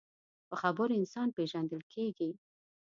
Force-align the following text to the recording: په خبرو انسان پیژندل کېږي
په 0.49 0.55
خبرو 0.61 0.97
انسان 1.01 1.27
پیژندل 1.37 1.81
کېږي 1.93 2.29